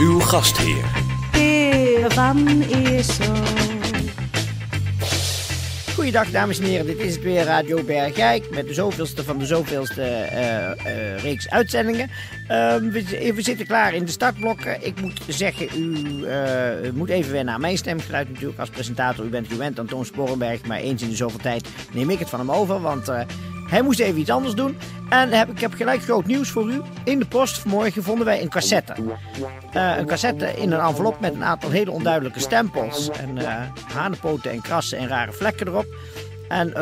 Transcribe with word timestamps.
Uw 0.00 0.20
gastheer 0.20 0.84
Peer 1.30 2.10
van 2.12 2.62
Eersel. 2.62 3.34
Goeiedag 5.94 6.30
dames 6.30 6.58
en 6.58 6.64
heren, 6.64 6.86
dit 6.86 6.98
is 6.98 7.14
het 7.14 7.22
weer 7.22 7.44
Radio 7.44 7.82
Bergijk 7.82 8.50
met 8.50 8.66
de 8.66 8.74
zoveelste 8.74 9.24
van 9.24 9.38
de 9.38 9.46
zoveelste 9.46 10.02
eh, 10.02 10.70
eh, 10.70 11.22
reeks 11.22 11.50
uitzendingen. 11.50 12.10
Ehm, 12.48 12.90
we, 12.90 13.32
we 13.34 13.42
zitten 13.42 13.66
klaar 13.66 13.94
in 13.94 14.04
de 14.04 14.10
startblokken. 14.10 14.86
Ik 14.86 15.00
moet 15.00 15.20
zeggen, 15.28 15.68
u 15.76 16.24
eh, 16.24 16.90
moet 16.94 17.08
even 17.08 17.32
wennen 17.32 17.54
aan 17.54 17.60
mijn 17.60 17.78
stemgeluid 17.78 18.28
natuurlijk 18.28 18.58
als 18.58 18.70
presentator. 18.70 19.24
U 19.24 19.28
bent 19.28 19.48
gewend 19.48 19.78
aan 19.78 19.86
Toon 19.86 20.04
Sporenberg, 20.04 20.66
maar 20.66 20.78
eens 20.78 21.02
in 21.02 21.08
de 21.08 21.16
zoveel 21.16 21.40
tijd 21.40 21.68
neem 21.92 22.10
ik 22.10 22.18
het 22.18 22.28
van 22.28 22.38
hem 22.38 22.52
over, 22.52 22.80
want 22.80 23.08
eh, 23.08 23.20
hij 23.70 23.82
moest 23.82 24.00
even 24.00 24.20
iets 24.20 24.30
anders 24.30 24.54
doen. 24.54 24.78
En 25.08 25.28
heb, 25.28 25.50
ik 25.50 25.60
heb 25.60 25.74
gelijk 25.74 26.02
groot 26.02 26.26
nieuws 26.26 26.50
voor 26.50 26.70
u. 26.70 26.80
In 27.04 27.18
de 27.18 27.26
post 27.26 27.58
vanmorgen 27.58 28.02
vonden 28.02 28.24
wij 28.24 28.42
een 28.42 28.48
cassette. 28.48 28.94
Eh, 29.72 29.96
een 29.96 30.06
cassette 30.06 30.46
in 30.56 30.72
een 30.72 30.80
envelop 30.80 31.20
met 31.20 31.34
een 31.34 31.44
aantal 31.44 31.70
hele 31.70 31.90
onduidelijke 31.90 32.40
stempels. 32.40 33.10
En 33.10 33.38
hanenpoten 33.92 34.50
en 34.50 34.60
krassen 34.60 34.98
en 34.98 35.08
rare 35.08 35.32
vlekken 35.32 35.66
erop. 35.66 35.86
En 36.48 36.72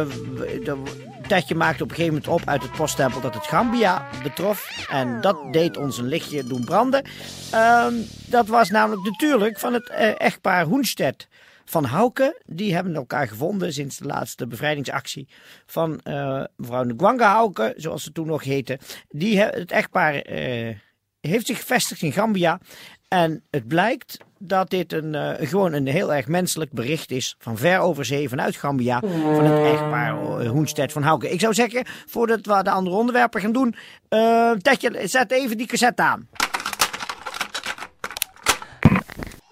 Tetje 1.29 1.55
maakte 1.55 1.83
op 1.83 1.89
een 1.89 1.97
gegeven 1.97 2.21
moment 2.21 2.43
op 2.43 2.49
uit 2.49 2.63
het 2.63 2.73
poststempel 2.73 3.21
dat 3.21 3.35
het 3.35 3.47
Gambia 3.47 4.07
betrof. 4.23 4.87
En 4.91 5.21
dat 5.21 5.37
deed 5.53 5.77
ons 5.77 5.99
een 5.99 6.09
lichtje 6.09 6.45
doen 6.45 6.65
branden. 6.65 7.03
Ehm, 7.51 7.95
dat 8.27 8.47
was 8.47 8.71
namelijk 8.71 9.05
natuurlijk 9.05 9.59
van 9.59 9.73
het 9.73 9.89
echtpaar 10.19 10.65
Hoenstedt 10.65 11.29
van 11.69 11.85
Hauke. 11.85 12.41
Die 12.47 12.75
hebben 12.75 12.95
elkaar 12.95 13.29
gevonden 13.29 13.73
sinds 13.73 13.97
de 13.97 14.05
laatste 14.05 14.47
bevrijdingsactie 14.47 15.29
van 15.67 16.01
eh, 16.03 16.45
mevrouw 16.57 16.85
Ngwanga 16.85 17.31
Hauke, 17.33 17.75
zoals 17.77 18.03
ze 18.03 18.13
toen 18.13 18.27
nog 18.27 18.45
heette. 18.45 18.79
Die, 19.09 19.39
he- 19.39 19.49
het 19.59 19.71
echtpaar 19.71 20.15
eh, 20.15 20.77
heeft 21.21 21.47
zich 21.47 21.59
gevestigd 21.59 22.03
in 22.03 22.13
Gambia. 22.13 22.61
En 23.09 23.43
het 23.51 23.69
blijkt 23.69 24.19
dat 24.39 24.71
dit 24.71 24.93
een, 24.93 25.15
eh, 25.15 25.49
gewoon 25.49 25.73
een 25.73 25.87
heel 25.87 26.15
erg 26.15 26.27
menselijk 26.27 26.73
bericht 26.73 27.11
is 27.11 27.35
van 27.39 27.57
ver 27.59 27.79
over 27.79 28.05
zee 28.05 28.29
vanuit 28.29 28.57
Gambia 28.57 29.01
van 29.01 29.45
het 29.45 29.73
echtpaar 29.73 30.13
Hoenstedt 30.47 30.93
van 30.93 31.03
Hauke. 31.03 31.31
Ik 31.31 31.41
zou 31.41 31.55
zeggen, 31.55 31.85
voordat 32.07 32.47
we 32.47 32.63
de 32.63 32.71
andere 32.71 32.97
onderwerpen 32.97 33.41
gaan 33.41 33.53
doen, 33.53 33.75
eh 34.09 34.51
Tetje, 34.51 35.01
zet 35.09 35.31
even 35.33 35.57
die 35.57 35.67
cassette 35.67 36.03
aan. 36.03 36.29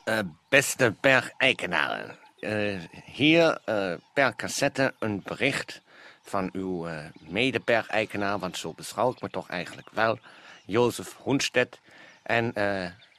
Eh, 0.06 0.18
beste 0.48 0.94
bergeikenaren, 1.00 2.16
eh, 2.40 2.78
hier 3.04 3.60
eh, 3.64 3.92
per 4.12 4.36
cassette 4.36 4.94
een 4.98 5.22
bericht 5.24 5.82
van 6.22 6.48
uw 6.52 6.86
mede-bergeigenaar, 7.18 8.38
want 8.38 8.56
zo 8.56 8.72
beschouw 8.72 9.10
ik 9.10 9.20
me 9.20 9.30
toch 9.30 9.48
eigenlijk 9.48 9.88
wel, 9.90 10.18
Jozef 10.64 11.14
Hoenstedt 11.16 11.80
en 12.22 12.52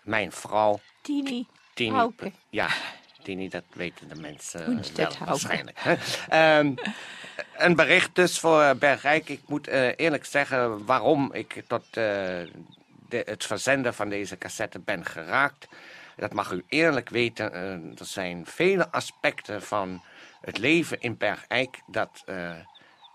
mijn 0.04 0.32
vrouw 0.32 0.80
Tini. 1.02 1.48
Tini. 1.74 1.96
Hauke. 1.96 2.32
Ja, 2.50 2.68
Tini, 3.24 3.50
dat 3.50 3.64
weten 3.74 4.08
de 4.08 4.16
mensen 4.16 4.66
Hoenstedt 4.66 5.18
wel 5.18 5.28
waarschijnlijk. 5.28 5.80
Ehm, 6.30 6.74
een 7.58 7.76
bericht 7.76 8.16
dus 8.16 8.40
voor 8.40 8.76
Bergrijk. 8.76 9.30
Ik 9.30 9.42
moet 9.48 9.67
eerlijk 9.67 10.26
zeggen 10.26 10.86
waarom 10.86 11.34
ik 11.34 11.64
tot 11.67 11.84
de, 11.92 12.50
het 13.10 13.45
verzenden 13.45 13.94
van 13.94 14.10
deze 14.10 14.38
cassette 14.38 14.80
ben 14.80 15.06
geraakt. 15.06 15.67
Dat 16.17 16.33
mag 16.33 16.52
u 16.52 16.64
eerlijk 16.67 17.10
weten. 17.10 17.54
eh, 17.54 17.72
er 18.00 18.05
zijn 18.05 18.45
vele 18.45 18.92
aspecten 18.92 19.61
van 19.61 20.04
het 20.42 20.58
leven 20.58 21.02
in 21.02 21.17
Bergijk 21.17 21.82
dat 21.88 22.23
eh, 22.26 22.55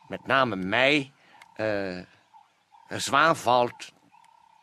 met 0.09 0.27
name 0.27 0.57
mij 0.57 1.13
eh, 1.57 1.99
zwaar 2.89 3.35
valt 3.37 3.93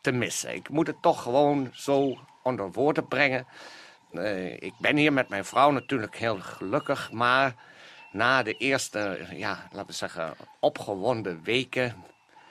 te 0.02 0.12
missen. 0.12 0.56
Ik 0.56 0.70
moet 0.70 0.88
het 0.88 1.02
toch 1.02 1.22
gewoon 1.22 1.70
zo 1.74 2.20
onder 2.44 2.72
woorden 2.72 3.08
brengen. 3.08 3.48
Eh, 4.12 4.54
ik 4.62 4.74
ben 4.78 4.96
hier 4.96 5.14
met 5.14 5.30
mijn 5.30 5.46
vrouw 5.46 5.72
natuurlijk 5.72 6.16
heel 6.18 6.40
gelukkig, 6.40 7.12
maar 7.12 7.56
na 8.12 8.44
de 8.44 8.54
eerste, 8.54 9.28
ja, 9.32 9.68
laten 9.72 9.88
we 9.88 9.94
zeggen, 9.94 10.34
opgewonden 10.60 11.44
weken. 11.44 12.04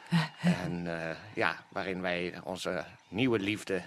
en 0.62 1.00
eh, 1.00 1.16
ja, 1.34 1.56
waarin 1.68 2.00
wij 2.00 2.34
onze 2.44 2.84
nieuwe 3.08 3.38
liefde 3.38 3.74
eh, 3.76 3.82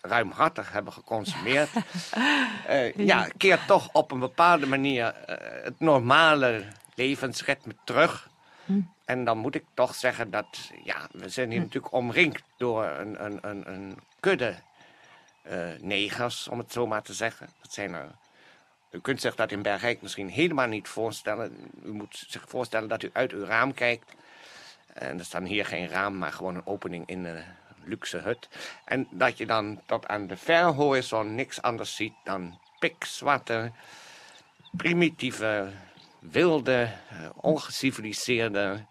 ruimhartig 0.00 0.72
hebben 0.72 0.92
geconsumeerd. 0.92 1.68
eh, 2.66 2.94
ja, 2.94 3.28
keert 3.36 3.66
toch 3.66 3.88
op 3.92 4.10
een 4.10 4.18
bepaalde 4.18 4.66
manier 4.66 5.14
eh, 5.14 5.64
het 5.64 5.80
normale 5.80 6.64
levensritme 6.94 7.74
terug. 7.84 8.28
En 9.04 9.24
dan 9.24 9.38
moet 9.38 9.54
ik 9.54 9.64
toch 9.74 9.94
zeggen 9.94 10.30
dat, 10.30 10.70
ja, 10.84 11.08
we 11.12 11.28
zijn 11.28 11.50
hier 11.50 11.60
natuurlijk 11.60 11.92
omringd 11.92 12.42
door 12.56 12.84
een, 12.84 13.24
een, 13.24 13.38
een, 13.40 13.72
een 13.72 13.98
kudde 14.20 14.54
eh, 15.42 15.58
negers, 15.80 16.48
om 16.48 16.58
het 16.58 16.72
zo 16.72 16.86
maar 16.86 17.02
te 17.02 17.12
zeggen. 17.12 17.48
Dat 17.62 17.72
zijn 17.72 17.94
er, 17.94 18.10
u 18.90 19.00
kunt 19.00 19.20
zich 19.20 19.34
dat 19.34 19.52
in 19.52 19.62
Bergijk 19.62 20.02
misschien 20.02 20.28
helemaal 20.28 20.66
niet 20.66 20.88
voorstellen. 20.88 21.70
U 21.84 21.92
moet 21.92 22.24
zich 22.28 22.44
voorstellen 22.46 22.88
dat 22.88 23.02
u 23.02 23.10
uit 23.12 23.32
uw 23.32 23.44
raam 23.44 23.74
kijkt. 23.74 24.14
En 24.92 25.18
er 25.18 25.24
staat 25.24 25.46
hier 25.46 25.66
geen 25.66 25.88
raam, 25.88 26.18
maar 26.18 26.32
gewoon 26.32 26.54
een 26.54 26.66
opening 26.66 27.06
in 27.06 27.24
een 27.24 27.44
luxe 27.84 28.16
hut. 28.18 28.48
En 28.84 29.06
dat 29.10 29.38
je 29.38 29.46
dan 29.46 29.80
tot 29.86 30.06
aan 30.08 30.26
de 30.26 30.36
verhorizon 30.36 31.34
niks 31.34 31.62
anders 31.62 31.94
ziet 31.96 32.14
dan 32.24 32.58
pikzwarte, 32.78 33.72
primitieve, 34.72 35.68
wilde, 36.18 36.90
eh, 37.08 37.16
ongeciviliseerde, 37.34 38.84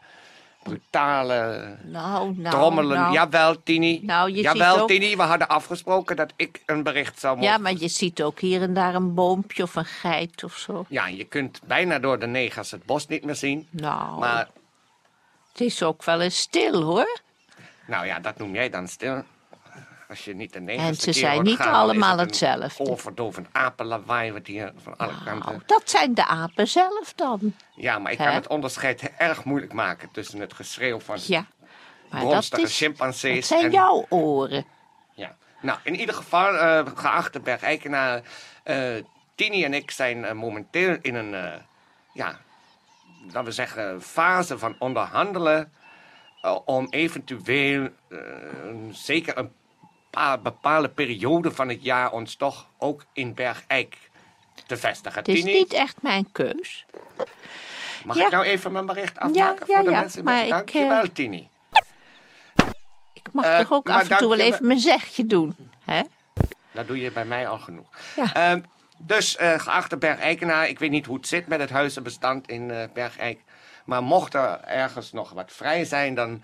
brutale, 0.63 1.75
Nou, 1.83 2.33
nou, 2.37 2.49
trommelen. 2.55 2.97
nou. 2.97 3.13
Jawel, 3.13 3.63
Tini. 3.63 3.99
Nou, 4.03 4.31
je 4.31 4.41
Jawel, 4.41 4.73
ziet 4.73 4.81
ook- 4.81 4.87
Tini. 4.87 5.15
We 5.15 5.21
hadden 5.21 5.47
afgesproken 5.47 6.15
dat 6.15 6.33
ik 6.35 6.63
een 6.65 6.83
bericht 6.83 7.19
zou 7.19 7.35
mogen. 7.37 7.51
Ja, 7.51 7.57
maar 7.57 7.73
je 7.73 7.87
ziet 7.87 8.21
ook 8.23 8.39
hier 8.39 8.61
en 8.61 8.73
daar 8.73 8.95
een 8.95 9.13
boompje 9.13 9.63
of 9.63 9.75
een 9.75 9.85
geit 9.85 10.43
of 10.43 10.55
zo. 10.57 10.85
Ja, 10.89 11.07
je 11.07 11.23
kunt 11.23 11.61
bijna 11.65 11.99
door 11.99 12.19
de 12.19 12.27
negers 12.27 12.71
het 12.71 12.85
bos 12.85 13.07
niet 13.07 13.23
meer 13.25 13.35
zien. 13.35 13.67
Nou, 13.71 14.19
Maar, 14.19 14.49
het 15.51 15.61
is 15.61 15.83
ook 15.83 16.03
wel 16.03 16.21
eens 16.21 16.37
stil, 16.39 16.81
hoor. 16.83 17.19
Nou 17.89 18.05
ja, 18.05 18.19
dat 18.19 18.37
noem 18.37 18.53
jij 18.53 18.69
dan 18.69 18.87
stil. 18.87 19.23
Als 20.09 20.25
je 20.25 20.35
niet 20.35 20.53
de 20.53 20.59
En 20.59 20.95
ze 20.95 21.13
zijn 21.13 21.43
niet 21.43 21.57
gaan, 21.57 21.73
allemaal 21.73 22.11
het 22.11 22.19
een 22.19 22.25
hetzelfde. 22.25 22.83
Oorverdovend 22.83 23.47
apenlawaai 23.51 24.31
wat 24.31 24.47
hier 24.47 24.73
van 24.83 24.97
alle 24.97 25.11
Nou, 25.11 25.23
kanten... 25.23 25.63
dat 25.65 25.89
zijn 25.89 26.13
de 26.13 26.25
apen 26.25 26.67
zelf 26.67 27.13
dan. 27.15 27.53
Ja, 27.75 27.99
maar 27.99 28.11
ik 28.11 28.17
kan 28.17 28.33
het 28.33 28.47
onderscheid 28.47 29.11
erg 29.17 29.43
moeilijk 29.43 29.73
maken 29.73 30.11
tussen 30.11 30.39
het 30.39 30.53
geschreeuw 30.53 30.99
van 30.99 31.17
Ja, 31.21 31.45
maar 32.09 32.21
dat, 32.21 32.57
is, 32.57 32.77
chimpansees 32.77 33.35
dat 33.35 33.59
zijn 33.59 33.65
en... 33.65 33.71
jouw 33.71 34.05
oren. 34.09 34.65
Ja. 35.13 35.35
Nou, 35.61 35.79
in 35.83 35.95
ieder 35.95 36.15
geval, 36.15 36.55
eh, 36.55 36.85
geachte 36.95 37.39
bergeigenaar, 37.39 38.21
eh 38.63 38.95
Tini 39.35 39.63
en 39.63 39.73
ik 39.73 39.91
zijn 39.91 40.25
eh, 40.25 40.33
momenteel 40.33 40.97
in 41.01 41.15
een, 41.15 41.61
ja, 42.13 42.39
laten 43.25 43.43
we 43.43 43.51
zeggen, 43.51 44.01
fase 44.01 44.57
van 44.57 44.75
onderhandelen. 44.79 45.71
Eh, 46.41 46.57
om 46.65 46.87
eventueel, 46.89 47.89
eh, 48.09 48.17
zeker 48.91 49.37
een 49.37 49.51
paar 50.09 50.41
bepaalde 50.41 50.89
periode 50.89 51.51
van 51.51 51.69
het 51.69 51.83
jaar, 51.83 52.11
ons 52.11 52.35
toch 52.35 52.67
ook 52.77 53.05
in 53.13 53.33
Bergijk 53.33 53.97
te 54.67 54.77
vestigen. 54.77 55.19
Het 55.19 55.27
is 55.27 55.43
Tini, 55.43 55.57
niet 55.57 55.73
echt 55.73 56.01
mijn 56.01 56.31
keus. 56.31 56.85
mag 58.05 58.17
Ja. 58.17 58.25
ik 58.25 58.31
nou 58.31 58.45
even 58.45 58.71
mijn 58.71 58.85
bericht 58.85 59.19
afmaken 59.19 59.65
ja, 59.67 59.75
voor 59.75 59.83
de 59.83 59.91
ja, 59.91 59.99
mensen? 59.99 60.23
maar 60.23 60.43
ik, 60.43 60.49
Dankjewel, 60.49 61.03
eh, 61.03 61.09
Tini. 61.13 61.49
Ik 63.13 63.29
mag 63.31 63.57
toch 63.57 63.71
ook 63.71 63.89
af 63.89 64.09
en 64.09 64.17
toe 64.17 64.29
wel 64.29 64.39
even 64.39 64.67
mijn 64.67 64.79
zegje 64.79 65.25
doen, 65.25 65.55
hè? 65.85 66.01
Dat 66.71 66.87
doe 66.87 66.99
je 66.99 67.11
bij 67.11 67.25
mij 67.25 67.47
al 67.47 67.59
genoeg. 67.59 67.87
Ja. 68.15 68.33
Ehm, 68.33 68.61
dus, 68.97 69.35
eh, 69.35 69.59
geachte 69.59 69.97
Bergijkenaar, 69.97 70.67
ik 70.67 70.79
weet 70.79 70.91
niet 70.91 71.05
hoe 71.05 71.15
het 71.15 71.27
zit 71.27 71.47
met 71.47 71.59
het 71.59 71.69
huizenbestand 71.69 72.47
in 72.47 72.71
eh 72.71 72.83
Bergijk. 72.93 73.39
Maar 73.89 74.03
mocht 74.03 74.33
er 74.33 74.59
ergens 74.63 75.11
nog 75.11 75.31
wat 75.31 75.51
vrij 75.51 75.85
zijn, 75.85 76.15
dan 76.15 76.43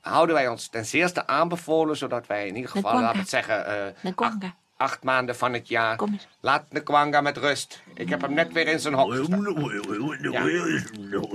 houden 0.00 0.34
wij 0.34 0.48
ons 0.48 0.68
ten 0.68 0.84
zeerste 0.84 1.26
aanbevolen. 1.26 1.96
Zodat 1.96 2.26
wij 2.26 2.46
in 2.46 2.54
ieder 2.56 2.70
geval, 2.70 2.92
laten 2.92 3.12
we 3.12 3.18
het 3.18 3.28
zeggen, 3.28 3.66
eh, 3.66 4.12
acht, 4.14 4.36
acht 4.76 5.02
maanden 5.02 5.36
van 5.36 5.52
het 5.52 5.68
jaar. 5.68 5.96
Kom 5.96 6.12
eens. 6.12 6.26
Laat 6.40 6.64
de 6.70 6.82
kwanga 6.82 7.20
met 7.20 7.36
rust. 7.36 7.82
Ik 7.94 8.08
heb 8.08 8.20
hem 8.20 8.34
net 8.34 8.52
weer 8.52 8.66
in 8.68 8.80
zijn 8.80 8.94
hok. 8.94 9.28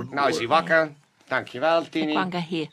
Nou 0.10 0.30
is 0.30 0.38
hij 0.38 0.48
wakker. 0.48 0.92
Dankjewel, 1.28 1.90
Tini. 1.90 2.12
Kwanga 2.12 2.40
hier. 2.40 2.68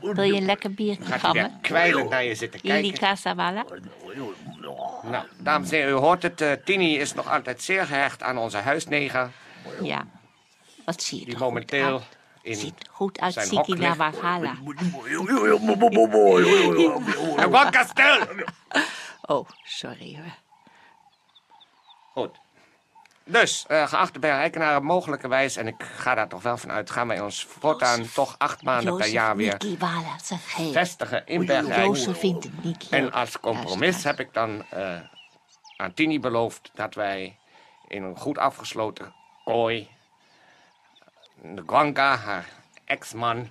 Wil 0.00 0.22
je 0.22 0.34
een 0.36 0.44
lekker 0.44 0.74
biertje 0.74 1.04
Gaat 1.04 1.34
hij 1.34 1.50
kwijlend 1.62 2.10
naar 2.10 2.24
je 2.24 2.34
zitten 2.34 2.60
kijken. 2.60 2.80
Lili 2.80 2.98
Casawala? 2.98 3.64
Nou, 5.02 5.24
dames 5.38 5.70
en 5.70 5.76
heren, 5.76 5.92
u 5.92 5.96
hoort 5.96 6.22
het. 6.22 6.40
eh, 6.40 6.52
Tini 6.64 6.98
is 6.98 7.14
nog 7.14 7.30
altijd 7.30 7.62
zeer 7.62 7.86
gehecht 7.86 8.22
aan 8.22 8.38
onze 8.38 8.56
huisneger. 8.58 9.30
Ja. 9.82 10.06
Wat 10.84 11.02
zie 11.02 11.20
je 11.20 11.24
Die 11.24 11.38
momenteel 11.38 12.02
in 12.42 12.56
Ziet 12.56 12.88
goed 12.90 13.20
uit, 13.20 13.32
zijn 13.32 13.46
Siki 13.46 13.56
hok 13.56 13.68
ligt. 13.68 13.80
Nawavala. 13.80 14.56
En 17.36 17.50
wat 17.50 17.70
kastel! 17.70 18.26
Oh, 19.26 19.48
sorry 19.62 20.16
hoor. 20.16 20.34
Goed. 22.12 22.42
Dus, 23.26 23.64
eh, 23.66 23.86
geachte 23.88 24.18
bergeikenaren, 24.18 24.84
mogelijkerwijs, 24.84 25.56
en 25.56 25.66
ik 25.66 25.82
ga 25.82 26.14
daar 26.14 26.28
toch 26.28 26.42
wel 26.42 26.56
van 26.56 26.70
uit, 26.70 26.90
gaan 26.90 27.08
wij 27.08 27.20
ons 27.20 27.44
voortaan 27.44 28.08
toch 28.14 28.34
acht 28.38 28.62
maanden 28.62 28.96
per 28.96 29.08
jaar 29.08 29.36
weer 29.36 29.56
vestigen 30.72 31.26
in. 31.26 31.42
Jozef 31.42 32.22
leuk. 32.22 32.82
En 32.90 33.12
als 33.12 33.40
compromis 33.40 34.04
heb 34.04 34.20
ik 34.20 34.32
dan 34.32 34.64
eh, 34.70 35.00
aan 35.76 35.94
Tini 35.94 36.20
beloofd 36.20 36.70
dat 36.74 36.94
wij 36.94 37.38
in 37.88 38.02
een 38.02 38.16
goed 38.16 38.38
afgesloten 38.38 39.14
kooi 39.44 39.93
de 41.44 41.62
Gwanga, 41.66 42.16
haar 42.16 42.48
ex-man, 42.84 43.50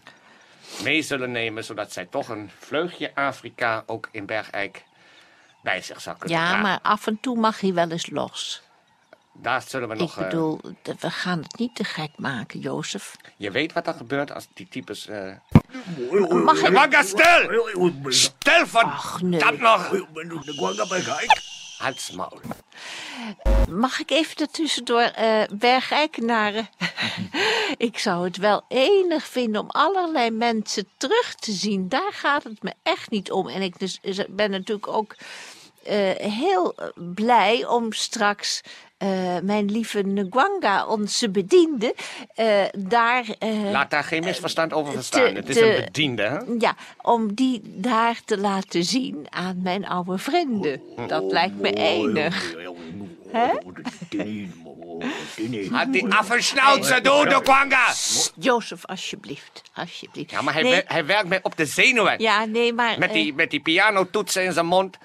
mee 0.83 1.01
zullen 1.01 1.31
nemen, 1.31 1.63
zodat 1.63 1.91
zij 1.91 2.05
toch 2.05 2.27
een 2.29 2.51
vleugje 2.59 3.15
Afrika 3.15 3.83
ook 3.85 4.09
in 4.11 4.25
Bergijk 4.25 4.83
bij 5.63 5.81
zich 5.81 6.01
zou 6.01 6.17
kunnen 6.17 6.37
Ja, 6.37 6.43
dragen. 6.45 6.61
maar 6.63 6.79
af 6.81 7.07
en 7.07 7.17
toe 7.21 7.37
mag 7.37 7.59
hij 7.59 7.73
wel 7.73 7.89
eens 7.91 8.09
los. 8.09 8.61
Daar 9.35 9.61
zullen 9.67 9.87
we 9.87 9.93
Ik 9.93 9.99
nog... 9.99 10.17
eh, 10.17 10.23
bedoel, 10.23 10.59
we 10.99 11.09
gaan 11.11 11.39
het 11.41 11.57
niet 11.57 11.75
te 11.75 11.83
gek 11.83 12.11
maken, 12.17 12.59
Jozef. 12.59 13.15
je 13.37 13.51
weet 13.51 13.73
wat 13.73 13.87
er 13.87 13.93
gebeurt 13.93 14.31
als 14.33 14.47
die 14.53 14.67
types... 14.67 15.07
eh 15.07 15.31
Mag 16.43 16.57
ik... 16.59 16.65
Gwanga, 16.65 17.03
stil! 17.03 17.71
Stil 18.11 18.67
van 18.67 18.83
Ach, 18.83 19.21
nee. 19.21 19.39
dat 19.39 19.57
nog! 19.57 19.91
Halsmaul. 21.77 22.39
Mag 23.69 23.99
ik 23.99 24.11
even 24.11 24.37
ertussendoor, 24.37 25.01
eh 25.01 25.43
Bergijkenaren? 25.53 26.69
ik 27.77 27.97
zou 27.97 28.23
het 28.23 28.37
wel 28.37 28.65
enig 28.67 29.27
vinden 29.27 29.61
om 29.61 29.69
allerlei 29.69 30.31
mensen 30.31 30.87
terug 30.97 31.35
te 31.35 31.51
zien. 31.51 31.89
Daar 31.89 32.13
gaat 32.13 32.43
het 32.43 32.63
me 32.63 32.73
echt 32.83 33.09
niet 33.09 33.31
om. 33.31 33.47
En 33.47 33.61
ik 33.61 33.79
dus, 33.79 33.99
ben 34.29 34.51
natuurlijk 34.51 34.87
ook 34.87 35.15
eh, 35.83 36.15
heel 36.15 36.73
eh, 36.75 36.87
blij 36.95 37.65
om 37.65 37.93
straks 37.93 38.61
eh, 39.03 39.39
mijn 39.43 39.71
lieve 39.71 40.01
Ngwanga, 40.05 40.85
onze 40.85 41.29
bediende, 41.29 41.95
eh, 42.35 42.63
daar... 42.77 43.25
eh, 43.39 43.71
Laat 43.71 43.89
daar 43.91 44.03
geen 44.03 44.23
misverstand 44.23 44.73
over 44.73 44.93
verstaan. 44.93 45.21
te- 45.33 45.39
Het 45.39 45.49
is 45.49 45.55
te- 45.55 45.75
een 45.77 45.83
bediende, 45.85 46.21
hè? 46.23 46.37
ja, 46.59 46.75
om 47.01 47.33
die 47.33 47.61
daar 47.65 48.21
te 48.25 48.37
laten 48.37 48.83
zien 48.83 49.25
aan 49.29 49.59
mijn 49.63 49.87
oude 49.87 50.17
vrienden. 50.17 50.81
Dat 51.07 51.31
lijkt 51.31 51.59
me 51.59 51.73
enig. 51.73 52.53
Hè? 53.31 53.47
Had 55.71 55.93
die 55.93 56.13
affenschnauzer 56.13 57.03
door 57.03 57.25
de 57.29 57.39
Gwanga! 57.43 57.93
Jozef, 58.35 58.85
alsjeblieft. 58.85 59.61
Alsjeblieft. 59.73 60.31
Ja, 60.31 60.41
maar 60.41 60.53
hij, 60.53 60.63
nee, 60.63 60.71
wer- 60.71 60.83
hij 60.87 61.05
werkt 61.05 61.27
mij 61.27 61.39
op 61.43 61.57
de 61.57 61.65
zenuwen. 61.65 62.15
ja, 62.21 62.45
nee, 62.45 62.73
maar 62.73 62.99
Met 62.99 63.13
die, 63.13 63.33
met 63.33 63.49
die 63.51 63.59
pianotoetsen 63.61 64.43
in 64.43 64.53
zijn 64.53 64.65
mond. 64.65 64.97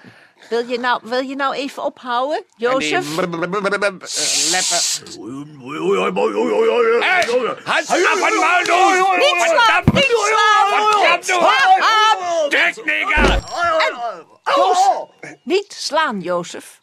Wil, 0.49 0.67
je 0.67 0.79
nou, 0.79 0.99
wil 1.03 1.19
je 1.19 1.35
nou 1.35 1.53
even 1.53 1.83
ophouden, 1.83 2.43
Jozef? 2.55 3.05
eh, 3.05 3.69
leppen. 3.69 4.01
Had 7.63 7.89
af 7.89 8.29
en 8.29 8.39
muil 8.39 8.65
door! 8.65 9.17
Niet 9.17 9.35
slaan, 9.45 9.83
niet 9.93 10.15
slaan! 10.27 10.89
Jozef, 14.55 15.39
niet 15.43 15.73
slaan, 15.73 16.19
Jozef. 16.19 16.79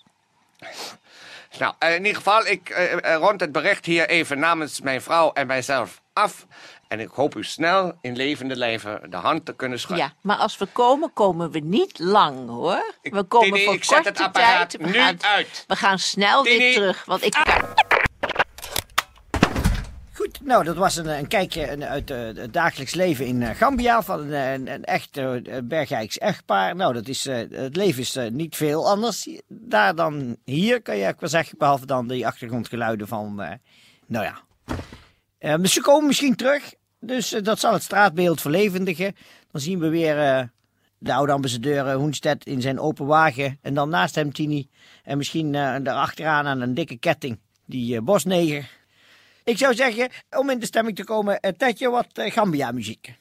Nou, 1.59 1.75
eh, 1.79 1.94
in 1.94 2.05
ieder 2.05 2.17
geval, 2.17 2.47
ik 2.47 2.69
eh, 2.69 3.14
rond 3.17 3.41
het 3.41 3.52
bericht 3.52 3.87
hier 3.87 4.09
even 4.09 4.38
namens 4.38 4.81
mijn 4.81 5.02
vrouw 5.02 5.32
en 5.32 5.47
mijzelf 5.47 6.00
af. 6.12 6.47
En 6.88 7.00
ik 7.00 7.09
hoop 7.09 7.37
u 7.37 7.44
snel 7.44 7.99
in 8.00 8.17
levende 8.17 8.56
lijven 8.56 9.11
de 9.11 9.17
hand 9.17 9.44
te 9.44 9.55
kunnen 9.55 9.81
schudden. 9.81 10.06
Ja, 10.06 10.12
maar 10.21 10.37
als 10.37 10.59
we 10.59 10.67
komen, 10.67 11.12
komen 11.12 11.50
we 11.50 11.59
niet 11.59 11.99
lang, 11.99 12.49
hoor. 12.49 12.94
We 13.03 13.23
komen 13.23 13.53
Tini, 13.53 13.65
voor 13.65 13.75
ik 13.75 13.85
zet 13.85 14.05
het 14.05 14.21
apparaat 14.21 14.71
tijd. 14.71 14.83
We 14.83 14.88
nu 14.88 14.93
gaan, 14.93 15.23
uit. 15.23 15.65
We 15.67 15.77
gaan 15.77 15.99
snel 15.99 16.43
weer 16.43 16.75
terug, 16.75 17.05
want 17.05 17.25
ik... 17.25 17.35
Goed, 20.12 20.41
nou, 20.43 20.65
dat 20.65 20.77
was 20.77 20.97
een, 20.97 21.06
een 21.09 21.29
kijkje 21.29 21.87
uit 21.87 22.11
eh, 22.11 22.19
het 22.19 22.53
dagelijks 22.53 22.94
leven 22.94 23.27
in 23.27 23.43
eh, 23.43 23.56
Gambia 23.56 24.03
van 24.03 24.21
een, 24.21 24.33
een, 24.33 24.73
een 24.73 24.85
echt 24.85 25.17
uh, 25.17 25.41
Bergijks 25.65 26.19
echtpaar. 26.19 26.77
Nou, 26.77 26.93
dat 26.93 27.09
is, 27.09 27.27
eh, 27.27 27.37
het 27.50 27.77
leven 27.77 28.00
is 28.00 28.17
eh, 28.17 28.31
niet 28.31 28.56
veel 28.56 28.88
anders 28.88 29.29
daar 29.49 29.94
dan 29.94 30.37
hier, 30.44 30.83
kan 30.83 30.97
je 30.97 31.09
ook 31.09 31.21
wel 31.21 31.29
zeggen. 31.29 31.59
Behalve 31.59 31.87
dan 31.87 32.09
die 32.09 32.27
achtergrondgeluiden 32.27 33.09
van, 33.09 33.43
eh, 33.43 33.53
nou 34.06 34.25
ja. 34.25 34.38
Eh, 35.38 35.55
dus 35.56 35.73
ze 35.73 35.81
komen 35.81 36.06
misschien 36.06 36.37
terug, 36.37 36.75
dus 37.06 37.33
eh, 37.33 37.43
dat 37.43 37.59
zal 37.59 37.73
het 37.73 37.83
straatbeeld 37.83 38.41
verlevendigen. 38.41 39.17
Dan 39.50 39.61
zien 39.61 39.79
we 39.79 39.88
weer 39.88 40.19
eh, 40.19 40.43
de 40.99 41.15
oude 41.15 41.33
ambassadeur 41.33 41.87
eh, 41.87 41.94
Hoenstedt 41.94 42.47
in 42.47 42.61
zijn 42.61 42.81
open 42.81 43.06
wagen. 43.06 43.59
En 43.62 43.75
dan 43.75 43.88
naast 43.88 44.15
hem 44.15 44.33
Tini. 44.33 44.69
En 45.03 45.17
misschien 45.17 45.53
daarachteraan 45.53 46.47
aan 46.47 46.61
een 46.61 46.75
dikke 46.75 46.97
ketting, 46.97 47.38
die 47.65 48.00
bosneger. 48.00 48.71
Ik 49.44 49.59
zou 49.59 49.75
zeggen, 49.75 50.09
om 50.31 50.50
in 50.50 50.59
de 50.59 50.67
stemming 50.67 50.97
te 50.97 51.05
komen, 51.05 51.41
Tetje 51.56 51.91
wat 51.91 52.06
Gambia-muziek. 52.12 53.15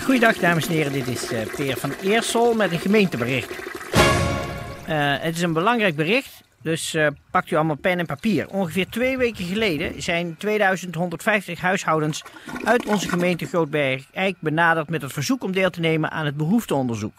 Goeiedag 0.00 0.36
dames 0.36 0.66
en 0.66 0.72
heren, 0.72 0.92
dit 0.92 1.08
is 1.08 1.32
uh, 1.32 1.38
Peer 1.56 1.76
van 1.76 1.92
Eersel 2.02 2.54
met 2.54 2.72
een 2.72 2.78
gemeentebericht. 2.78 3.50
Uh, 3.50 5.14
het 5.18 5.36
is 5.36 5.42
een 5.42 5.52
belangrijk 5.52 5.96
bericht, 5.96 6.42
dus 6.62 6.94
uh, 6.94 7.06
pakt 7.30 7.50
u 7.50 7.56
allemaal 7.56 7.76
pen 7.76 7.98
en 7.98 8.06
papier. 8.06 8.48
Ongeveer 8.48 8.88
twee 8.88 9.18
weken 9.18 9.44
geleden 9.44 10.02
zijn 10.02 10.36
2150 10.36 11.60
huishoudens 11.60 12.22
uit 12.64 12.86
onze 12.86 13.08
gemeente 13.08 13.46
Grootberg-Eik 13.46 14.36
benaderd 14.40 14.88
met 14.88 15.02
het 15.02 15.12
verzoek 15.12 15.44
om 15.44 15.52
deel 15.52 15.70
te 15.70 15.80
nemen 15.80 16.10
aan 16.10 16.24
het 16.24 16.36
behoefteonderzoek. 16.36 17.14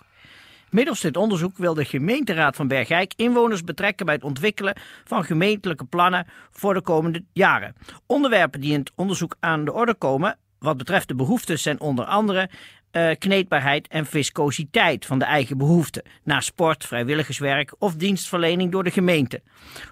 Middels 0.69 1.01
dit 1.01 1.17
onderzoek 1.17 1.57
wil 1.57 1.73
de 1.73 1.85
gemeenteraad 1.85 2.55
van 2.55 2.67
Bergijk 2.67 3.13
inwoners 3.15 3.63
betrekken 3.63 4.05
bij 4.05 4.15
het 4.15 4.23
ontwikkelen 4.23 4.77
van 5.03 5.23
gemeentelijke 5.23 5.85
plannen 5.85 6.27
voor 6.51 6.73
de 6.73 6.81
komende 6.81 7.23
jaren. 7.33 7.75
Onderwerpen 8.05 8.61
die 8.61 8.73
in 8.73 8.79
het 8.79 8.91
onderzoek 8.95 9.35
aan 9.39 9.65
de 9.65 9.73
orde 9.73 9.93
komen 9.93 10.37
wat 10.65 10.77
betreft 10.77 11.07
de 11.07 11.15
behoeftes 11.15 11.61
zijn 11.61 11.79
onder 11.79 12.05
andere 12.05 12.49
uh, 12.91 13.11
kneedbaarheid 13.19 13.87
en 13.87 14.05
viscositeit 14.05 15.05
van 15.05 15.19
de 15.19 15.25
eigen 15.25 15.57
behoeften 15.57 16.03
naar 16.23 16.43
sport, 16.43 16.85
vrijwilligerswerk 16.85 17.75
of 17.79 17.95
dienstverlening 17.95 18.71
door 18.71 18.83
de 18.83 18.91
gemeente. 18.91 19.41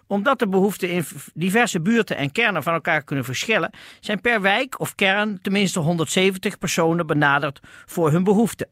Omdat 0.08 0.40
de 0.40 0.48
behoeften 0.48 0.90
in 0.90 1.06
diverse 1.34 1.82
buurten 1.82 2.18
en 2.18 2.32
kernen 2.32 2.64
van 2.64 2.74
elkaar 2.74 3.04
kunnen 3.04 3.26
verschillen, 3.26 3.74
zijn 4.00 4.22
per 4.22 4.42
wijk 4.42 4.80
of 4.80 4.96
kern 4.96 5.42
tenminste 5.42 5.80
170 5.80 6.58
personen 6.58 7.08
benaderd 7.08 7.60
voor 7.86 8.12
hun 8.12 8.24
behoeften. 8.24 8.68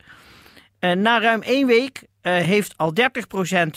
Uh, 0.82 0.92
na 0.92 1.20
ruim 1.20 1.42
één 1.42 1.68
week 1.68 2.02
uh, 2.02 2.34
heeft 2.34 2.78
al 2.78 2.94
30% 2.94 3.04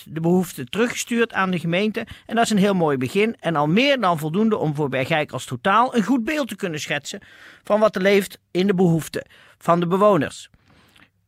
de 0.05 0.21
behoefte 0.21 0.65
teruggestuurd 0.65 1.33
aan 1.33 1.51
de 1.51 1.59
gemeente. 1.59 2.07
En 2.27 2.35
dat 2.35 2.45
is 2.45 2.51
een 2.51 2.59
heel 2.59 2.75
mooi 2.75 2.97
begin. 2.97 3.37
En 3.41 3.57
al 3.57 3.67
meer 3.67 4.01
dan 4.01 4.19
voldoende 4.19 4.57
om 4.57 4.75
voor 4.75 4.89
Bergijk 4.89 5.33
als 5.33 5.45
totaal 5.45 5.97
een 5.97 6.03
goed 6.03 6.25
beeld 6.25 6.49
te 6.49 6.57
kunnen 6.57 6.81
schetsen 6.81 7.21
van 7.63 7.81
wat 7.81 7.97
er 7.97 8.03
leeft 8.03 8.39
in 8.51 8.67
de 8.67 8.75
behoeften 8.75 9.27
van 9.59 9.81
de 9.81 9.87
bewoners. 9.87 10.51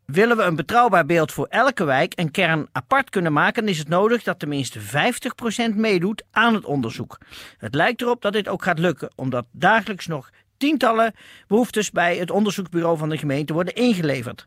Willen 0.05 0.37
we 0.37 0.43
een 0.43 0.57
betrouwbaar 0.57 1.07
beeld 1.07 1.33
voor 1.33 1.47
elke 1.47 1.85
wijk 1.85 2.15
en 2.15 2.31
kern 2.31 2.69
apart 2.73 3.11
kunnen 3.11 3.33
maken, 3.33 3.69
is 3.69 3.79
het 3.79 3.89
nodig 3.89 4.23
dat 4.23 4.39
tenminste 4.39 4.81
50% 4.81 5.75
meedoet 5.75 6.23
aan 6.31 6.55
het 6.55 6.65
onderzoek. 6.65 7.19
Het 7.59 7.75
lijkt 7.75 8.03
erop 8.03 8.23
dat 8.23 8.33
dit 8.33 8.49
ook 8.49 8.63
gaat 8.63 8.79
lukken, 8.79 9.11
omdat 9.15 9.47
dagelijks 9.51 10.07
nog 10.07 10.31
tientallen 10.57 11.15
behoeftes 11.47 11.91
bij 11.91 12.17
het 12.17 12.31
onderzoeksbureau 12.31 12.99
van 12.99 13.09
de 13.09 13.19
gemeente 13.19 13.53
worden 13.53 13.75
ingeleverd. 13.75 14.47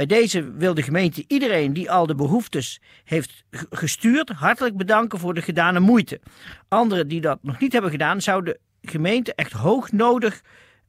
Bij 0.00 0.18
deze 0.18 0.52
wil 0.52 0.74
de 0.74 0.82
gemeente 0.82 1.24
iedereen 1.26 1.72
die 1.72 1.90
al 1.90 2.06
de 2.06 2.14
behoeftes 2.14 2.80
heeft 3.04 3.44
gestuurd 3.70 4.28
hartelijk 4.28 4.76
bedanken 4.76 5.18
voor 5.18 5.34
de 5.34 5.42
gedane 5.42 5.80
moeite. 5.80 6.20
Anderen 6.68 7.08
die 7.08 7.20
dat 7.20 7.38
nog 7.42 7.58
niet 7.58 7.72
hebben 7.72 7.90
gedaan, 7.90 8.20
zou 8.20 8.44
de 8.44 8.58
gemeente 8.82 9.34
echt 9.34 9.52
hoog 9.52 9.92
nodig 9.92 10.42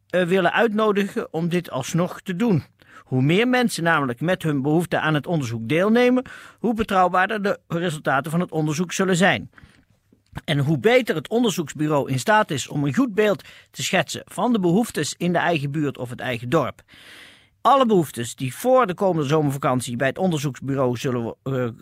eh, 0.09 0.23
willen 0.23 0.53
uitnodigen 0.53 1.33
om 1.33 1.49
dit 1.49 1.71
alsnog 1.71 2.21
te 2.21 2.35
doen. 2.35 2.63
Hoe 2.97 3.21
meer 3.21 3.47
mensen 3.47 3.83
namelijk 3.83 4.21
met 4.21 4.43
hun 4.43 4.61
behoefte 4.61 4.99
aan 4.99 5.13
het 5.13 5.27
onderzoek 5.27 5.69
deelnemen, 5.69 6.23
hoe 6.59 6.73
betrouwbaarder 6.73 7.41
de 7.41 7.59
resultaten 7.67 8.31
van 8.31 8.39
het 8.39 8.51
onderzoek 8.51 8.91
zullen 8.91 9.15
zijn. 9.15 9.49
En 10.45 10.59
hoe 10.59 10.79
beter 10.79 11.15
het 11.15 11.29
onderzoeksbureau 11.29 12.11
in 12.11 12.19
staat 12.19 12.51
is 12.51 12.67
om 12.67 12.83
een 12.83 12.95
goed 12.95 13.13
beeld 13.13 13.43
te 13.71 13.83
schetsen 13.83 14.21
van 14.25 14.53
de 14.53 14.59
behoeftes 14.59 15.15
in 15.17 15.31
de 15.31 15.39
eigen 15.39 15.71
buurt 15.71 15.97
of 15.97 16.09
het 16.09 16.19
eigen 16.19 16.49
dorp. 16.49 16.83
Alle 17.61 17.85
behoeftes 17.85 18.35
die 18.35 18.55
voor 18.55 18.87
de 18.87 18.93
komende 18.93 19.27
zomervakantie 19.27 19.95
bij 19.95 20.07
het 20.07 20.17
onderzoeksbureau 20.17 20.97
zullen, 20.97 21.35
eh, 21.43 21.63
eh, 21.63 21.73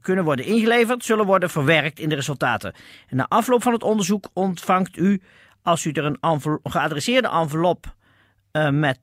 kunnen 0.00 0.24
worden 0.24 0.44
ingeleverd, 0.44 1.04
zullen 1.04 1.26
worden 1.26 1.50
verwerkt 1.50 1.98
in 1.98 2.08
de 2.08 2.14
resultaten. 2.14 2.74
En 3.08 3.16
na 3.16 3.26
afloop 3.28 3.62
van 3.62 3.72
het 3.72 3.82
onderzoek 3.82 4.28
ontvangt 4.32 4.96
u, 4.96 5.22
als 5.62 5.84
u 5.84 5.90
er 5.90 6.04
een 6.04 6.40
geadresseerde 6.62 7.28
envelop 7.28 7.96
eh, 8.50 8.70
met 8.70 8.98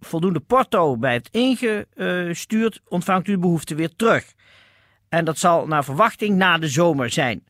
voldoende 0.00 0.40
porto 0.40 0.96
bij 0.96 1.14
het 1.14 1.28
ingestuurd, 1.30 2.80
ontvangt 2.88 3.28
u 3.28 3.32
de 3.32 3.38
behoefte 3.38 3.74
weer 3.74 3.96
terug. 3.96 4.32
En 5.08 5.24
dat 5.24 5.38
zal 5.38 5.66
naar 5.66 5.84
verwachting 5.84 6.36
na 6.36 6.58
de 6.58 6.68
zomer 6.68 7.10
zijn. 7.10 7.44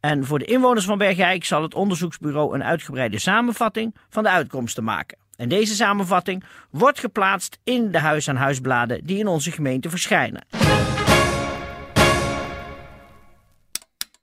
En 0.00 0.24
voor 0.24 0.38
de 0.38 0.44
inwoners 0.44 0.84
van 0.84 0.98
Bergijk 0.98 1.44
zal 1.44 1.62
het 1.62 1.74
onderzoeksbureau 1.74 2.54
een 2.54 2.64
uitgebreide 2.64 3.18
samenvatting 3.18 3.94
van 4.08 4.22
de 4.22 4.30
uitkomsten 4.30 4.84
maken. 4.84 5.23
En 5.36 5.48
deze 5.48 5.74
samenvatting 5.74 6.44
wordt 6.70 6.98
geplaatst 6.98 7.58
in 7.64 7.90
de 7.90 7.98
huis-aan-huisbladen 7.98 9.04
die 9.04 9.18
in 9.18 9.26
onze 9.26 9.50
gemeente 9.50 9.90
verschijnen. 9.90 10.46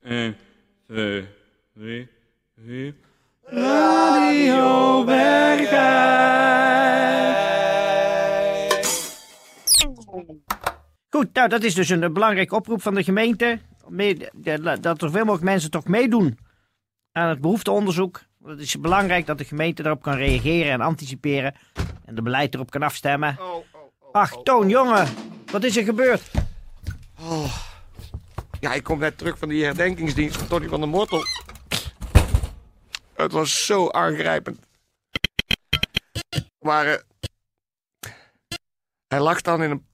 1, 0.03 0.35
2, 0.87 1.27
3, 1.73 2.09
4. 2.65 2.93
Goed, 11.09 11.33
nou 11.33 11.49
dat 11.49 11.63
is 11.63 11.73
dus 11.73 11.89
een, 11.89 12.13
belangrijke 12.13 12.55
oproep 12.55 12.81
van 12.81 12.93
de 12.93 13.03
gemeente. 13.03 13.59
Dat 14.81 15.01
er 15.01 15.11
veel 15.11 15.25
mogelijk 15.25 15.43
mensen 15.43 15.71
toch 15.71 15.87
meedoen 15.87 16.37
aan 17.11 17.29
het 17.29 17.41
behoefteonderzoek. 17.41 18.21
Het 18.45 18.59
is 18.59 18.79
belangrijk 18.79 19.25
dat 19.25 19.37
de 19.37 19.43
gemeente 19.45 19.81
daarop 19.83 20.01
kan 20.01 20.15
reageren 20.15 20.71
en 20.71 20.81
anticiperen. 20.81 21.55
En 22.05 22.15
de 22.15 22.21
beleid 22.21 22.53
erop 22.53 22.69
kan 22.71 22.83
afstemmen. 22.83 23.39
Ach, 24.11 24.43
Toon, 24.43 24.69
jongen, 24.69 25.07
wat 25.51 25.63
is 25.63 25.77
er 25.77 25.83
gebeurd? 25.83 26.31
Ja, 28.59 28.73
ik 28.73 28.83
kom 28.83 28.99
net 28.99 29.17
terug 29.17 29.37
van 29.37 29.49
die 29.49 29.63
herdenkingsdienst 29.63 30.37
van 30.37 30.47
Tony 30.47 30.67
van 30.67 30.79
der 30.79 30.89
Mortel. 30.89 31.23
Het 33.13 33.31
was 33.31 33.65
zo 33.65 33.89
aangrijpend. 33.89 34.59
Maar 36.59 37.03
hij 39.07 39.19
lag 39.19 39.41
dan 39.41 39.63
in 39.63 39.71
een... 39.71 39.85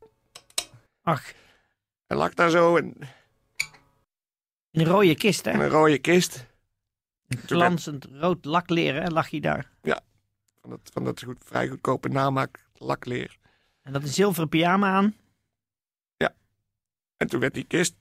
Ach, 1.04 1.24
Hij 2.08 2.18
lag 2.18 2.34
daar 2.34 2.50
zo 2.50 2.76
in, 2.76 2.96
in 4.72 4.80
een 4.80 4.86
rode 4.86 5.16
kist, 5.16 5.46
in 5.46 5.54
hè? 5.60 5.64
een 5.64 5.70
rode 5.70 5.98
kist. 5.98 6.46
Glanzend 7.28 8.08
rood 8.12 8.46
lakleren, 8.46 9.04
hè, 9.04 9.10
lag 9.10 9.30
hij 9.30 9.40
daar. 9.40 9.72
Van 10.62 10.70
dat, 10.70 10.90
van 10.94 11.04
dat 11.04 11.24
goed, 11.24 11.38
vrij 11.46 11.68
goedkope 11.68 12.10
namaak 12.10 12.66
lakleer. 12.74 13.38
En 13.82 13.94
dat 13.94 14.02
een 14.02 14.08
zilveren 14.08 14.50
pyjama 14.50 14.92
aan. 14.94 15.16
En 17.18 17.28
toen 17.28 17.40
werd 17.40 17.54
die 17.54 17.64
kist 17.64 17.96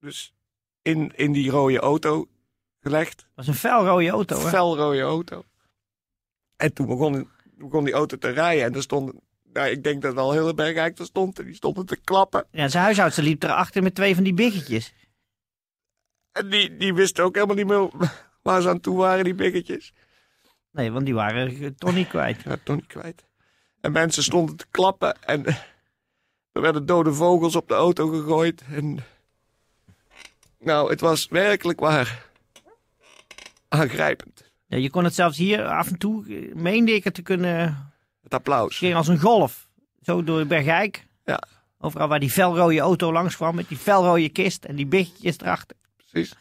dus 0.00 0.32
in, 0.82 1.12
in 1.16 1.32
die 1.32 1.50
rode 1.50 1.78
auto 1.78 2.28
gelegd. 2.80 3.16
Dat 3.16 3.26
was 3.34 3.46
een 3.46 3.54
felrode 3.54 4.08
auto, 4.08 4.38
hè? 4.38 4.48
felrode 4.48 5.00
auto. 5.00 5.44
En 6.56 6.72
toen 6.72 6.86
begon, 6.86 7.28
begon 7.54 7.84
die 7.84 7.92
auto 7.92 8.16
te 8.16 8.28
rijden. 8.28 8.64
En 8.64 8.74
er 8.74 8.82
stonden, 8.82 9.20
nou, 9.52 9.68
ik 9.68 9.82
denk 9.82 10.02
dat 10.02 10.16
al 10.16 10.32
heel 10.32 10.54
Bergijk 10.54 10.98
er 10.98 11.04
stond. 11.04 11.38
En 11.38 11.44
die 11.44 11.54
stonden 11.54 11.86
te 11.86 11.96
klappen. 11.96 12.46
Ja, 12.50 12.68
zijn 12.68 12.84
huishoudster 12.84 13.24
liep 13.24 13.42
erachter 13.42 13.82
met 13.82 13.94
twee 13.94 14.14
van 14.14 14.24
die 14.24 14.34
biggetjes. 14.34 14.92
En 16.32 16.50
die, 16.50 16.76
die 16.76 16.94
wisten 16.94 17.24
ook 17.24 17.34
helemaal 17.34 17.56
niet 17.56 17.66
meer 17.66 17.90
waar 18.48 18.62
ze 18.62 18.68
aan 18.68 18.80
toe 18.80 18.96
waren, 18.96 19.24
die 19.24 19.34
biggetjes. 19.34 19.92
Nee, 20.72 20.92
want 20.92 21.04
die 21.04 21.14
waren 21.14 21.48
eh, 21.48 21.66
toch 21.66 21.94
niet 21.94 22.08
kwijt. 22.08 22.42
Ja, 22.44 22.56
toch 22.64 22.76
niet 22.76 22.86
kwijt. 22.86 23.24
En 23.80 23.92
mensen 23.92 24.22
stonden 24.22 24.56
te 24.56 24.66
klappen. 24.70 25.22
En 25.22 25.46
er 26.52 26.60
werden 26.60 26.86
dode 26.86 27.12
vogels 27.12 27.56
op 27.56 27.68
de 27.68 27.74
auto 27.74 28.08
gegooid. 28.08 28.62
En 28.70 28.98
nou, 30.58 30.90
het 30.90 31.00
was 31.00 31.28
werkelijk 31.28 31.80
waar 31.80 32.26
aangrijpend. 33.68 34.50
Ja, 34.66 34.76
je 34.76 34.90
kon 34.90 35.04
het 35.04 35.14
zelfs 35.14 35.38
hier 35.38 35.66
af 35.66 35.88
en 35.88 35.98
toe, 35.98 36.26
eh, 36.26 36.54
meende 36.54 36.92
ik 36.94 37.04
het 37.04 37.14
te 37.14 37.22
kunnen, 37.22 37.90
Het 38.22 38.34
applaus. 38.34 38.78
ging 38.78 38.94
als 38.94 39.08
een 39.08 39.20
golf. 39.20 39.68
Zo 40.02 40.24
door 40.24 40.46
Bergijk. 40.46 41.06
Ja. 41.24 41.42
Overal 41.78 42.08
waar 42.08 42.20
die 42.20 42.30
felrode 42.30 42.78
auto 42.78 43.12
langs 43.12 43.36
kwam 43.36 43.54
met 43.54 43.68
die 43.68 43.76
felrode 43.78 44.28
kist 44.28 44.64
en 44.64 44.76
die 44.76 44.86
biggetjes 44.86 45.38
erachter. 45.38 45.76
Precies. 45.96 46.34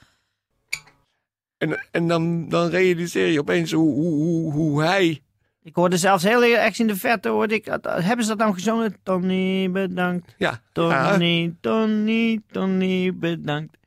En, 1.58 1.88
en 1.92 2.08
dan, 2.08 2.50
dan 2.50 2.70
realiseer 2.70 3.28
je 3.28 3.40
opeens 3.40 3.72
hoe, 3.72 3.94
hoe, 3.94 4.14
hoe, 4.24 4.54
hoe 4.54 4.84
hij... 4.84 5.22
Ik 5.64 5.76
hoorde 5.76 5.98
zelfs 5.98 6.24
heel 6.24 6.44
erg 6.44 6.80
in 6.80 6.88
de 6.88 6.96
verte, 6.96 7.30
hoorde 7.30 7.56
ik, 7.56 7.66
hebben 7.84 8.26
ze 8.26 8.30
dat 8.32 8.38
nou 8.38 8.54
gezongen? 8.54 8.96
Tony, 9.04 9.72
bedankt. 9.72 10.36
Ja, 10.38 10.62
Tony, 10.72 11.56
Tony, 11.62 12.42
Tony, 12.52 13.14
bedankt. 13.16 13.78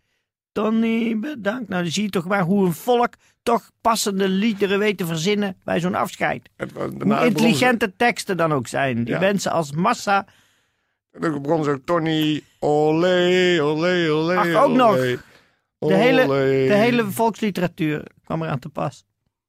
Tony, 0.53 1.19
bedankt. 1.19 1.69
Nou, 1.69 1.83
dan 1.83 1.93
zie 1.93 2.03
je 2.03 2.11
toch 2.11 2.27
maar 2.29 2.43
hoe 2.43 2.67
een 2.67 2.73
volk 2.73 3.15
toch 3.43 3.71
passende 3.81 4.29
liederen 4.29 4.79
weet 4.79 4.99
te 4.99 5.07
verzinnen 5.07 5.57
bij 5.65 5.81
zo'n 5.81 5.95
afscheid. 5.95 6.49
het 6.57 6.73
Hoe 6.73 7.25
intelligente 7.25 7.93
teksten 7.97 8.37
dan 8.37 8.53
ook 8.53 8.67
zijn. 8.67 9.05
Die 9.05 9.15
Ja. 9.15 9.21
mensen 9.21 9.53
als 9.53 9.73
massa. 9.73 10.27
Dan 11.13 11.43
begon 11.43 11.65
ze 11.65 11.71
ook 11.71 11.85
Tony, 11.85 12.43
olé, 12.59 13.59
olé, 13.61 14.11
olé. 14.11 14.37
Ach, 14.37 14.55
ook 14.65 14.77
nog. 14.77 14.97
De 15.89 15.95
hele, 15.95 16.27
de 16.69 16.75
hele 16.75 17.11
volksliteratuur 17.11 18.07
kwam 18.25 18.43
eraan 18.43 18.59
te 18.59 18.69
pas. 18.69 19.05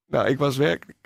Nou, 0.06 0.28
ik 0.28 0.38
was 0.38 0.58
werkelijk 0.58 0.98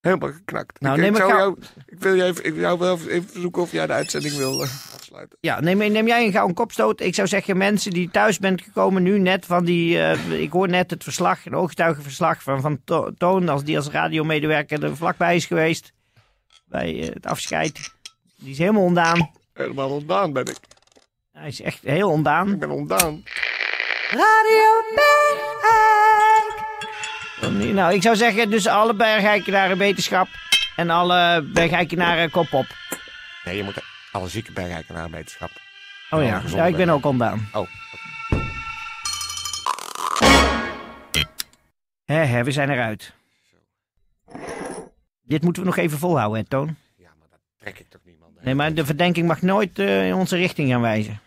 helemaal 0.00 0.32
geknakt. 0.32 0.80
Nou, 0.80 0.94
ik, 0.94 1.00
neem 1.00 1.10
ik, 1.14 1.20
zou 1.20 1.32
jou, 1.32 1.58
ik 1.86 1.98
wil 1.98 2.16
jou 2.16 2.30
even, 2.30 2.44
ik 2.44 2.52
wil 2.52 2.62
jou 2.62 2.78
wel 2.78 2.98
even 2.98 3.28
verzoeken 3.28 3.62
of 3.62 3.72
jij 3.72 3.86
de 3.86 3.92
uitzending 3.92 4.34
wil 4.36 4.62
eh, 4.62 4.68
afsluiten. 4.94 5.38
Ja, 5.40 5.60
neem, 5.60 5.78
neem 5.78 6.06
jij 6.06 6.26
een 6.26 6.32
gouden 6.32 6.54
kopstoot. 6.56 7.00
Ik 7.00 7.14
zou 7.14 7.28
zeggen, 7.28 7.56
mensen 7.56 7.90
die 7.92 8.10
thuis 8.10 8.38
bent 8.38 8.62
gekomen 8.62 9.02
nu 9.02 9.18
net 9.18 9.46
van 9.46 9.64
die... 9.64 9.98
eh, 9.98 10.40
ik 10.40 10.52
hoor 10.52 10.68
net 10.68 10.90
het 10.90 11.02
verslag, 11.02 11.46
een 11.46 11.54
ooggetuigenverslag 11.54 12.42
van, 12.42 12.60
van 12.60 12.80
To- 12.84 13.10
Toon... 13.18 13.48
Als 13.48 13.64
die 13.64 13.76
als 13.76 13.88
radiomedewerker 13.88 14.84
er 14.84 14.96
vlakbij 14.96 15.36
is 15.36 15.46
geweest. 15.46 15.92
Bij 16.64 17.00
eh, 17.00 17.14
het 17.14 17.26
afscheid. 17.26 17.92
Die 18.36 18.50
is 18.50 18.58
helemaal 18.58 18.82
ondaan. 18.82 19.30
Helemaal 19.52 19.90
ontdaan 19.90 20.32
ben 20.32 20.46
ik. 20.46 20.58
Hij 21.42 21.50
is 21.50 21.60
echt 21.60 21.80
heel 21.82 22.10
ondaan. 22.10 22.52
Ik 22.52 22.58
ben 22.58 22.70
ontdaan. 22.70 23.22
Radio 24.10 24.82
Bergijk. 24.94 26.54
Nou, 27.72 27.94
ik 27.94 28.02
zou 28.02 28.16
zeggen, 28.16 28.50
dus 28.50 28.66
alle 28.66 28.94
bergeikenaren 28.94 29.78
wetenschap... 29.78 30.28
En 30.76 30.90
alle 30.90 31.42
bergeikenaren 31.52 32.30
kop 32.30 32.52
op. 32.52 32.66
Nee, 33.44 33.56
je 33.56 33.62
moet 33.62 33.82
alle 34.12 34.28
zieke 34.28 34.52
naar 34.88 35.10
wetenschap. 35.10 35.50
Oh 36.10 36.22
Ja, 36.24 36.42
ja, 36.46 36.66
ik 36.66 36.76
ben 36.76 36.88
ook 36.88 37.04
ondaan. 37.04 37.48
Oh, 37.52 37.68
Hè, 42.04 42.24
hè, 42.24 42.44
we 42.44 42.50
zijn 42.50 42.70
eruit. 42.70 43.12
Dit 45.22 45.42
moeten 45.42 45.62
we 45.62 45.68
nog 45.68 45.78
even 45.78 45.98
volhouden, 45.98 46.38
hè, 46.38 46.48
Toon? 46.48 46.76
ja, 46.96 47.10
maar 47.18 47.28
dat 47.30 47.40
trek 47.58 47.78
ik 47.78 47.88
toch 47.88 48.00
niemand. 48.04 48.42
Nee, 48.42 48.54
maar 48.54 48.74
de 48.74 48.84
verdenking 48.86 49.26
mag 49.26 49.42
nooit 49.42 49.78
eh, 49.78 50.06
in 50.06 50.14
onze 50.14 50.36
richting 50.36 50.70
gaan 50.70 50.80
wijzen. 50.80 51.20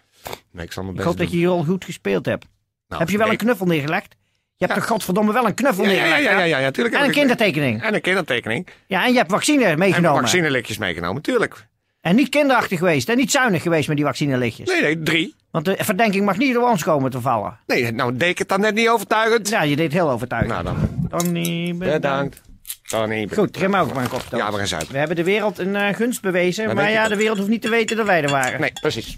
Nee, 0.55 0.65
ik 0.65 0.71
zal 0.71 0.83
mijn 0.83 0.95
Ik 0.97 1.01
hoop 1.03 1.17
dat 1.17 1.31
je 1.31 1.37
hier 1.37 1.49
al 1.49 1.63
goed 1.63 1.85
gespeeld 1.85 2.25
hebt. 2.25 2.45
Nou, 2.87 3.01
heb 3.01 3.09
je 3.11 3.17
wel 3.17 3.29
een 3.29 3.37
knuffel 3.37 3.65
neergelegd? 3.65 4.15
Je 4.57 4.65
hebt 4.65 4.73
Ja. 4.73 4.77
toch 4.79 4.89
godverdomme 4.89 5.33
wel 5.33 5.45
een 5.45 5.53
knuffel 5.53 5.83
Ja, 5.83 5.89
ja, 5.91 5.95
ja, 5.97 6.03
neergelegd? 6.07 6.37
ja, 6.39 6.43
ja, 6.45 6.57
ja, 6.57 6.71
tuurlijk. 6.71 6.95
En 6.95 7.03
een 7.03 7.11
kindertekening. 7.11 7.83
En 7.83 7.93
een 7.93 8.01
kindertekening. 8.01 8.67
Ja, 8.87 9.05
en 9.05 9.11
je 9.11 9.17
hebt 9.17 9.31
vaccine 9.31 9.65
En 9.65 9.77
meegenomen. 9.79 10.21
vaccinelikjes 10.21 10.77
meegenomen, 10.77 11.21
tuurlijk. 11.21 11.67
En 12.01 12.15
niet 12.15 12.29
kinderachtig 12.29 12.79
geweest 12.79 13.09
en 13.09 13.17
niet 13.17 13.31
zuinig 13.31 13.61
geweest 13.61 13.87
met 13.87 13.97
die 13.97 14.05
vaccinelichtjes. 14.05 14.69
Nee, 14.69 14.81
nee, 14.81 15.01
drie. 15.03 15.35
Want 15.51 15.65
de 15.65 15.75
verdenking 15.79 16.25
mag 16.25 16.37
niet 16.37 16.57
op 16.57 16.63
ons 16.63 16.83
komen 16.83 17.11
te 17.11 17.21
vallen. 17.21 17.59
Nee, 17.67 17.91
nou 17.91 18.17
deed 18.17 18.29
ik 18.29 18.37
het 18.37 18.47
dan 18.47 18.59
net 18.59 18.73
niet 18.73 18.89
overtuigend. 18.89 19.49
Ja, 19.49 19.61
je 19.63 19.75
deed 19.75 19.91
heel 19.93 20.09
overtuigend. 20.11 20.63
Nou 20.63 20.63
dan, 20.63 21.07
Tony, 21.09 21.75
bedankt. 21.77 22.01
bedankt. 22.01 22.41
Tony, 22.87 23.07
bedankt. 23.27 23.33
Goed, 23.35 23.57
geef 23.57 23.67
me 23.67 23.79
ook 23.79 23.93
maar 23.93 24.03
een 24.03 24.09
kop. 24.09 24.21
Ja, 24.31 24.51
we 24.51 24.57
gaan 24.57 24.67
zuipen. 24.67 24.91
We 24.91 24.97
hebben 24.97 25.15
de 25.15 25.23
wereld 25.23 25.57
een 25.59 25.75
eh, 25.75 25.95
gunst 25.95 26.21
bewezen. 26.21 26.75
Maar 26.75 26.91
ja, 26.91 27.07
de 27.07 27.15
wereld 27.15 27.37
hoeft 27.37 27.49
niet 27.49 27.61
te 27.61 27.69
weten 27.69 27.97
dat 27.97 28.05
wij 28.05 28.23
er 28.23 28.29
waren. 28.31 28.59
Nee, 28.61 28.71
precies. 28.81 29.17